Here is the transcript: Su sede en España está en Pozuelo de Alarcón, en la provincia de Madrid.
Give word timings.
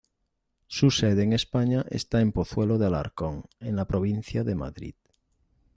Su 0.65 0.89
sede 0.89 1.21
en 1.21 1.31
España 1.31 1.85
está 1.91 2.21
en 2.21 2.31
Pozuelo 2.31 2.79
de 2.79 2.87
Alarcón, 2.87 3.43
en 3.59 3.75
la 3.75 3.85
provincia 3.85 4.43
de 4.43 4.55
Madrid. 4.55 4.95